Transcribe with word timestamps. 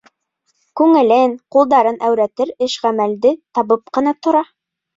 Күңелен, 0.79 1.35
ҡулдарын 1.57 2.01
әүрәтер 2.09 2.55
эш-ғәмәлде 2.69 3.37
табып 3.61 3.95
ҡына 3.99 4.19
тора. 4.25 4.47